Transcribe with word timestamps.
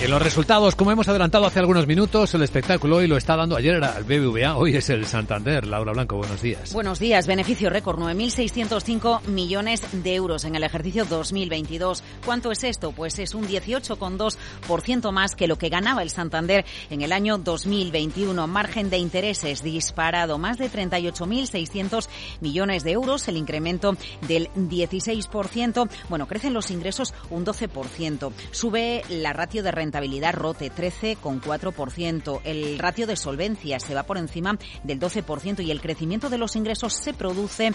En 0.00 0.10
los 0.10 0.20
resultados, 0.20 0.74
como 0.74 0.90
hemos 0.90 1.06
adelantado 1.06 1.46
hace 1.46 1.60
algunos 1.60 1.86
minutos, 1.86 2.34
el 2.34 2.42
espectáculo 2.42 2.96
hoy 2.96 3.06
lo 3.06 3.16
está 3.16 3.36
dando 3.36 3.54
ayer 3.54 3.76
era 3.76 3.96
el 3.96 4.02
BBVA, 4.02 4.56
hoy 4.56 4.74
es 4.74 4.90
el 4.90 5.06
Santander. 5.06 5.64
Laura 5.64 5.92
Blanco, 5.92 6.16
buenos 6.16 6.42
días. 6.42 6.72
Buenos 6.72 6.98
días. 6.98 7.28
Beneficio 7.28 7.70
récord, 7.70 8.00
9.605 8.00 9.22
millones 9.28 9.80
de 9.92 10.16
euros 10.16 10.44
en 10.44 10.56
el 10.56 10.64
ejercicio 10.64 11.04
2022. 11.04 12.02
¿Cuánto 12.24 12.50
es 12.50 12.64
esto? 12.64 12.90
Pues 12.90 13.20
es 13.20 13.36
un 13.36 13.46
18,2% 13.46 15.12
más 15.12 15.36
que 15.36 15.46
lo 15.46 15.56
que 15.56 15.68
ganaba 15.68 16.02
el 16.02 16.10
Santander 16.10 16.64
en 16.90 17.02
el 17.02 17.12
año 17.12 17.38
2021. 17.38 18.48
Margen 18.48 18.90
de 18.90 18.98
intereses 18.98 19.62
disparado, 19.62 20.36
más 20.36 20.58
de 20.58 20.68
38.600 20.68 22.08
millones 22.40 22.82
de 22.82 22.90
euros, 22.90 23.28
el 23.28 23.36
incremento 23.36 23.96
del 24.26 24.48
16%. 24.54 25.88
Bueno, 26.08 26.26
crecen 26.26 26.54
los 26.54 26.72
ingresos 26.72 27.14
un 27.30 27.46
12%. 27.46 28.32
Sube 28.50 29.04
la 29.08 29.32
ratio 29.32 29.62
de 29.62 29.70
rentabilidad 29.70 29.91
rentabilidad 29.92 30.32
rote 30.32 30.72
13,4%. 30.72 32.40
El 32.44 32.78
ratio 32.78 33.06
de 33.06 33.14
solvencia 33.14 33.78
se 33.78 33.94
va 33.94 34.04
por 34.04 34.16
encima 34.16 34.58
del 34.84 34.98
12% 34.98 35.62
y 35.62 35.70
el 35.70 35.82
crecimiento 35.82 36.30
de 36.30 36.38
los 36.38 36.56
ingresos 36.56 36.94
se 36.94 37.12
produce 37.12 37.72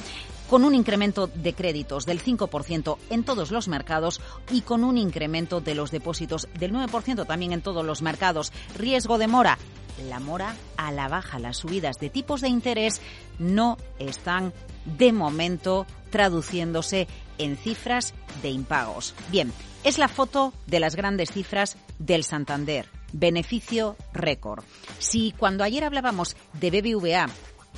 con 0.50 0.64
un 0.64 0.74
incremento 0.74 1.28
de 1.28 1.54
créditos 1.54 2.08
del 2.08 2.24
5% 2.24 2.98
en 3.12 3.24
todos 3.24 3.52
los 3.52 3.68
mercados 3.68 4.20
y 4.52 4.62
con 4.62 4.84
un 4.84 4.98
incremento 4.98 5.62
de 5.62 5.76
los 5.76 5.92
depósitos 5.92 6.48
del 6.58 6.74
9% 6.74 7.28
también 7.28 7.52
en 7.52 7.62
todos 7.62 7.86
los 7.86 8.02
mercados. 8.02 8.52
Riesgo 8.76 9.20
de 9.20 9.28
mora. 9.28 9.60
La 10.06 10.20
mora 10.20 10.56
a 10.78 10.92
la 10.92 11.08
baja. 11.08 11.40
Las 11.40 11.58
subidas 11.58 12.00
de 12.00 12.10
tipos 12.10 12.42
de 12.42 12.50
interés 12.50 13.02
no 13.40 13.78
están 14.00 14.54
de 14.86 15.12
momento 15.12 15.86
traduciéndose 16.10 17.08
en 17.38 17.58
cifras 17.58 18.14
de 18.42 18.50
impagos. 18.50 19.14
Bien, 19.32 19.52
es 19.84 19.98
la 19.98 20.08
foto 20.08 20.54
de 20.66 20.80
las 20.80 20.96
grandes 20.96 21.31
cifras 21.31 21.78
del 22.00 22.23
Santander. 22.23 22.88
Beneficio 23.14 23.95
récord. 24.14 24.64
Si 25.00 25.34
cuando 25.38 25.64
ayer 25.64 25.84
hablábamos 25.84 26.36
de 26.53 26.72
BBVA, 26.72 27.28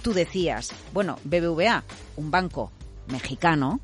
tú 0.02 0.14
decías, 0.14 0.72
bueno, 0.94 1.18
BBVA, 1.24 1.84
un 2.18 2.32
banco 2.32 2.72
mexicano, 3.08 3.80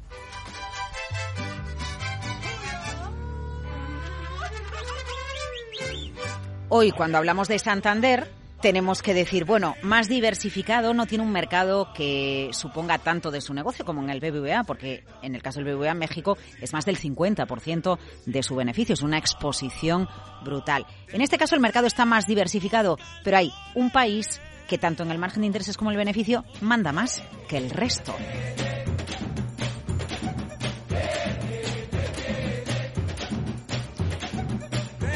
Hoy, 6.67 6.91
cuando 6.91 7.19
hablamos 7.19 7.47
de 7.47 7.59
Santander, 7.59 8.27
tenemos 8.59 9.03
que 9.03 9.13
decir, 9.13 9.45
bueno, 9.45 9.75
más 9.83 10.09
diversificado, 10.09 10.95
no 10.95 11.05
tiene 11.05 11.23
un 11.23 11.31
mercado 11.31 11.93
que 11.93 12.49
suponga 12.53 12.97
tanto 12.97 13.29
de 13.29 13.39
su 13.39 13.53
negocio 13.53 13.85
como 13.85 14.01
en 14.01 14.09
el 14.09 14.19
BBVA, 14.19 14.63
porque 14.63 15.03
en 15.21 15.35
el 15.35 15.43
caso 15.43 15.59
del 15.59 15.75
BBVA 15.75 15.93
México 15.93 16.39
es 16.59 16.73
más 16.73 16.83
del 16.85 16.97
50% 16.97 17.99
de 18.25 18.43
su 18.43 18.55
beneficio, 18.55 18.93
es 18.93 19.03
una 19.03 19.19
exposición 19.19 20.09
brutal. 20.43 20.87
En 21.09 21.21
este 21.21 21.37
caso 21.37 21.53
el 21.53 21.61
mercado 21.61 21.85
está 21.85 22.05
más 22.05 22.25
diversificado, 22.25 22.97
pero 23.23 23.37
hay 23.37 23.53
un 23.75 23.91
país 23.91 24.41
que 24.67 24.79
tanto 24.79 25.03
en 25.03 25.11
el 25.11 25.19
margen 25.19 25.41
de 25.41 25.47
intereses 25.47 25.77
como 25.77 25.91
el 25.91 25.97
beneficio 25.97 26.45
manda 26.61 26.91
más 26.91 27.21
que 27.47 27.57
el 27.57 27.69
resto. 27.69 28.15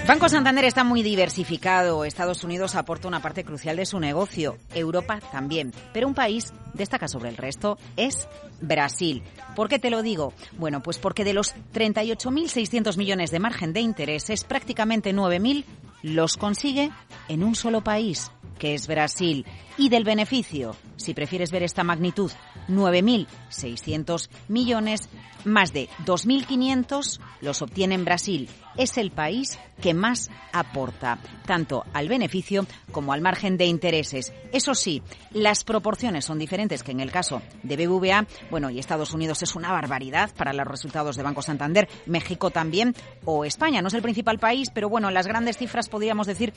Banco 0.09 0.27
Santander 0.27 0.65
está 0.65 0.83
muy 0.83 1.03
diversificado. 1.03 2.03
Estados 2.03 2.43
Unidos 2.43 2.73
aporta 2.73 3.07
una 3.07 3.21
parte 3.21 3.43
crucial 3.43 3.75
de 3.75 3.85
su 3.85 3.99
negocio, 3.99 4.57
Europa 4.73 5.19
también. 5.31 5.71
Pero 5.93 6.07
un 6.07 6.15
país 6.15 6.51
destaca 6.73 7.07
sobre 7.07 7.29
el 7.29 7.37
resto 7.37 7.77
es 7.95 8.27
Brasil. 8.59 9.21
¿Por 9.55 9.69
qué 9.69 9.77
te 9.77 9.91
lo 9.91 10.01
digo? 10.01 10.33
Bueno, 10.57 10.81
pues 10.81 10.97
porque 10.97 11.23
de 11.23 11.33
los 11.33 11.53
38.600 11.75 12.97
millones 12.97 13.29
de 13.29 13.37
margen 13.37 13.71
de 13.71 13.81
intereses, 13.81 14.45
prácticamente 14.45 15.13
9.000 15.13 15.63
los 16.01 16.37
consigue 16.37 16.89
en 17.27 17.43
un 17.43 17.53
solo 17.53 17.83
país, 17.83 18.31
que 18.57 18.73
es 18.73 18.87
Brasil. 18.87 19.45
Y 19.77 19.89
del 19.89 20.05
beneficio, 20.05 20.75
si 20.95 21.13
prefieres 21.13 21.51
ver 21.51 21.61
esta 21.61 21.83
magnitud, 21.83 22.31
9.600 22.69 24.29
millones, 24.47 25.09
más 25.45 25.73
de 25.73 25.89
2.500 26.05 27.19
los 27.41 27.61
obtiene 27.61 27.95
en 27.95 28.05
Brasil. 28.05 28.49
Es 28.77 28.97
el 28.97 29.11
país 29.11 29.59
que 29.81 29.93
más 29.93 30.29
aporta, 30.53 31.19
tanto 31.45 31.83
al 31.93 32.07
beneficio 32.07 32.65
como 32.91 33.13
al 33.13 33.21
margen 33.21 33.57
de 33.57 33.65
intereses. 33.65 34.33
Eso 34.51 34.75
sí, 34.75 35.01
las 35.31 35.63
proporciones 35.63 36.25
son 36.25 36.39
diferentes 36.39 36.83
que 36.83 36.91
en 36.91 36.99
el 36.99 37.11
caso 37.11 37.41
de 37.63 37.75
BBVA. 37.75 38.25
Bueno, 38.49 38.69
y 38.69 38.79
Estados 38.79 39.13
Unidos 39.13 39.41
es 39.43 39.55
una 39.55 39.71
barbaridad 39.71 40.33
para 40.35 40.53
los 40.53 40.67
resultados 40.67 41.15
de 41.15 41.23
Banco 41.23 41.41
Santander, 41.41 41.89
México 42.05 42.51
también, 42.51 42.95
o 43.25 43.45
España. 43.45 43.81
No 43.81 43.87
es 43.87 43.93
el 43.93 44.01
principal 44.01 44.39
país, 44.39 44.69
pero 44.73 44.89
bueno, 44.89 45.09
las 45.11 45.27
grandes 45.27 45.57
cifras 45.57 45.89
podríamos 45.89 46.27
decir 46.27 46.53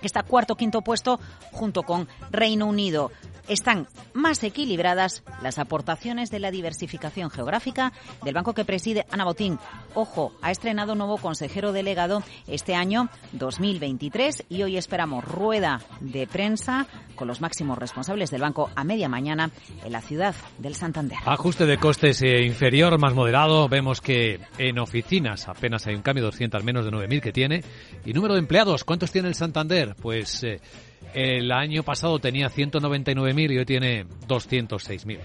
que 0.00 0.06
está 0.06 0.22
cuarto 0.22 0.56
quinto 0.56 0.82
puesto 0.82 1.20
junto 1.52 1.82
con 1.82 2.08
Reino 2.30 2.66
Unido 2.66 3.10
están 3.48 3.88
más 4.12 4.42
equilibradas 4.42 5.22
las 5.42 5.58
aportaciones 5.58 6.30
de 6.30 6.40
la 6.40 6.50
diversificación 6.50 7.30
geográfica 7.30 7.92
del 8.24 8.34
banco 8.34 8.54
que 8.54 8.64
preside 8.64 9.06
Ana 9.10 9.24
Botín. 9.24 9.58
Ojo, 9.94 10.32
ha 10.42 10.50
estrenado 10.50 10.94
nuevo 10.94 11.18
consejero 11.18 11.72
delegado 11.72 12.22
este 12.46 12.74
año 12.74 13.08
2023 13.32 14.44
y 14.48 14.62
hoy 14.62 14.76
esperamos 14.76 15.24
rueda 15.24 15.80
de 16.00 16.26
prensa 16.26 16.86
con 17.16 17.26
los 17.28 17.40
máximos 17.40 17.78
responsables 17.78 18.30
del 18.30 18.42
banco 18.42 18.70
a 18.74 18.84
media 18.84 19.08
mañana 19.08 19.50
en 19.84 19.92
la 19.92 20.00
ciudad 20.00 20.34
del 20.58 20.74
Santander. 20.74 21.18
Ajuste 21.24 21.66
de 21.66 21.78
costes 21.78 22.22
eh, 22.22 22.44
inferior, 22.44 22.98
más 23.00 23.14
moderado. 23.14 23.68
Vemos 23.68 24.00
que 24.00 24.38
en 24.58 24.78
oficinas 24.78 25.48
apenas 25.48 25.86
hay 25.86 25.94
un 25.94 26.02
cambio, 26.02 26.24
200 26.24 26.62
menos 26.62 26.84
de 26.84 26.92
9.000 26.92 27.20
que 27.20 27.32
tiene. 27.32 27.64
Y 28.04 28.12
número 28.12 28.34
de 28.34 28.40
empleados, 28.40 28.84
¿cuántos 28.84 29.10
tiene 29.10 29.28
el 29.28 29.34
Santander? 29.34 29.96
Pues... 30.00 30.44
Eh, 30.44 30.60
el 31.14 31.50
año 31.50 31.82
pasado 31.82 32.18
tenía 32.18 32.48
199.000 32.48 33.52
y 33.52 33.58
hoy 33.58 33.64
tiene 33.64 34.04
206.000. 34.28 35.18